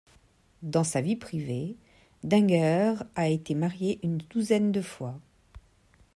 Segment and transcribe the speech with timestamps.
[0.63, 1.75] Dans sa vie privée,
[2.23, 5.19] Denger a été marié une douzaine de fois.